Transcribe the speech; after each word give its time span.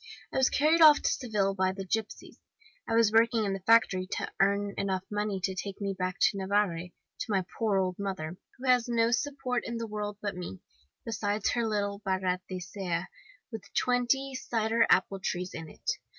'I 0.33 0.37
was 0.37 0.49
carried 0.49 0.81
off 0.81 0.99
to 0.99 1.09
Seville 1.11 1.53
by 1.53 1.73
the 1.73 1.85
gipsies. 1.85 2.39
I 2.89 2.95
was 2.95 3.11
working 3.11 3.43
in 3.45 3.53
the 3.53 3.59
factory 3.59 4.07
to 4.13 4.31
earn 4.39 4.73
enough 4.75 5.03
money 5.11 5.39
to 5.41 5.53
take 5.53 5.79
me 5.79 5.93
back 5.93 6.15
to 6.21 6.37
Navarre, 6.39 6.87
to 7.19 7.25
my 7.29 7.45
poor 7.59 7.77
old 7.77 7.99
mother, 7.99 8.35
who 8.57 8.67
has 8.67 8.89
no 8.89 9.11
support 9.11 9.63
in 9.63 9.77
the 9.77 9.85
world 9.85 10.17
but 10.19 10.35
me, 10.35 10.59
besides 11.05 11.51
her 11.51 11.67
little 11.67 11.99
barratcea* 12.03 13.05
with 13.51 13.61
twenty 13.75 14.33
cider 14.33 14.87
apple 14.89 15.19
trees 15.19 15.53
in 15.53 15.69
it. 15.69 15.87